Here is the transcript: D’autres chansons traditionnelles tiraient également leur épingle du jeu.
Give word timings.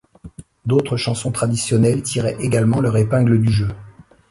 D’autres 0.65 0.97
chansons 0.97 1.31
traditionnelles 1.31 2.01
tiraient 2.01 2.35
également 2.43 2.81
leur 2.81 2.97
épingle 2.97 3.39
du 3.39 3.51
jeu. 3.51 3.67